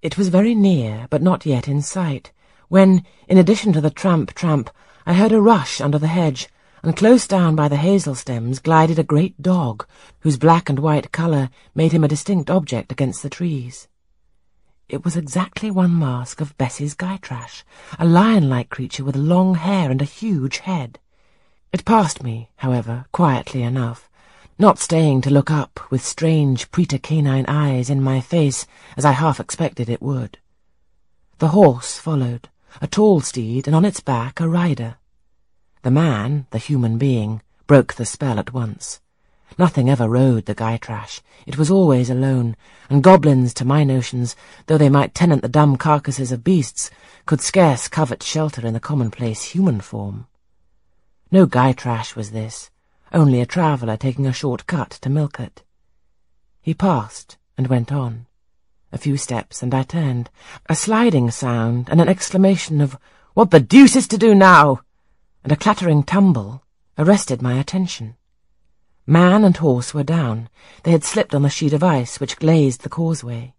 [0.00, 2.30] It was very near, but not yet in sight,
[2.68, 4.70] when, in addition to the tramp-tramp,
[5.04, 6.48] I heard a rush under the hedge,
[6.84, 9.84] and close down by the hazel stems glided a great dog,
[10.20, 13.88] whose black and white colour made him a distinct object against the trees.
[14.88, 17.64] It was exactly one mask of Bessie's Gytrash,
[17.98, 21.00] a lion-like creature with long hair and a huge head.
[21.72, 24.07] It passed me, however, quietly enough,
[24.60, 28.66] not staying to look up with strange preter-canine eyes in my face
[28.96, 30.38] as I half expected it would.
[31.38, 32.48] The horse followed,
[32.82, 34.96] a tall steed, and on its back a rider.
[35.82, 39.00] The man, the human being, broke the spell at once.
[39.56, 41.20] Nothing ever rode the Gytrash.
[41.46, 42.56] It was always alone,
[42.90, 44.34] and goblins, to my notions,
[44.66, 46.90] though they might tenant the dumb carcasses of beasts,
[47.26, 50.26] could scarce covet shelter in the commonplace human form.
[51.30, 52.70] No Gytrash was this,
[53.12, 55.62] only a traveller taking a short cut to Millcote.
[56.60, 58.26] He passed and went on.
[58.92, 60.30] A few steps, and I turned.
[60.68, 62.98] A sliding sound, and an exclamation of,
[63.34, 64.80] What the deuce is to do now?
[65.44, 66.62] and a clattering tumble
[66.98, 68.16] arrested my attention.
[69.06, 70.50] Man and horse were down.
[70.82, 73.54] They had slipped on the sheet of ice which glazed the causeway.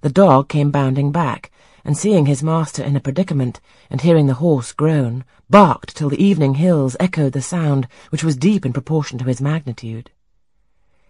[0.00, 1.52] The dog came bounding back,
[1.84, 6.22] and seeing his master in a predicament, and hearing the horse groan, barked till the
[6.22, 10.10] evening hills echoed the sound, which was deep in proportion to his magnitude.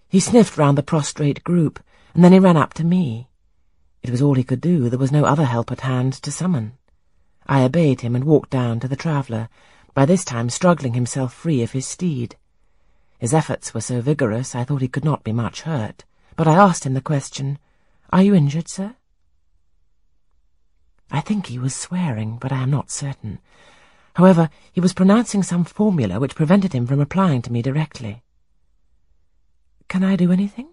[0.09, 1.79] He sniffed round the prostrate group,
[2.15, 3.29] and then he ran up to me.
[4.03, 6.73] It was all he could do, there was no other help at hand to summon.
[7.47, 9.49] I obeyed him and walked down to the traveller,
[9.95, 12.37] by this time struggling himself free of his steed.
[13.19, 16.05] His efforts were so vigorous I thought he could not be much hurt,
[16.37, 17.59] but I asked him the question,
[18.11, 18.97] Are you injured, sir?
[21.11, 23.39] I think he was swearing, but I am not certain.
[24.15, 28.23] However, he was pronouncing some formula which prevented him from replying to me directly.
[29.89, 30.69] Can I do anything?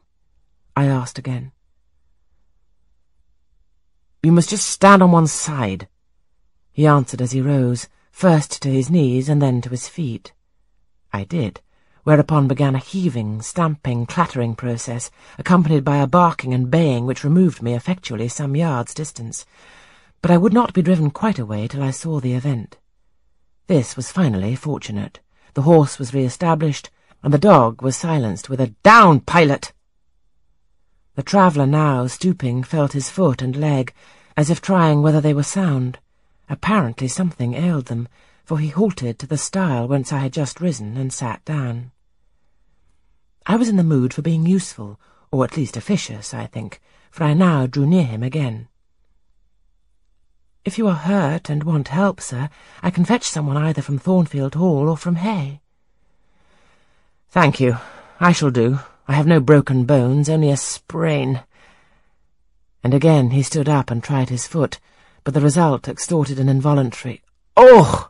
[0.75, 1.51] I asked again.
[4.21, 5.87] You must just stand on one side,
[6.71, 10.33] he answered as he rose, first to his knees and then to his feet.
[11.11, 11.61] I did
[12.07, 17.61] whereupon began a heaving, stamping, clattering process, accompanied by a barking and baying which removed
[17.61, 19.45] me effectually some yards distance.
[20.21, 22.77] But I would not be driven quite away till I saw the event.
[23.67, 25.19] This was finally fortunate.
[25.53, 26.89] The horse was re-established,
[27.21, 29.73] and the dog was silenced with a Down, pilot!
[31.15, 33.93] The traveller now, stooping, felt his foot and leg,
[34.35, 35.99] as if trying whether they were sound.
[36.47, 38.07] Apparently something ailed them,
[38.45, 41.91] for he halted to the stile whence I had just risen and sat down.
[43.45, 44.99] I was in the mood for being useful,
[45.31, 48.67] or at least officious, I think, for I now drew near him again.
[50.67, 52.49] If you are hurt and want help, sir,
[52.83, 55.61] I can fetch someone either from Thornfield Hall or from Hay.
[57.29, 57.77] Thank you.
[58.19, 58.79] I shall do.
[59.07, 61.41] I have no broken bones, only a sprain.
[62.83, 64.81] And again he stood up and tried his foot,
[65.23, 67.21] but the result extorted an involuntary,
[67.55, 68.09] Oh!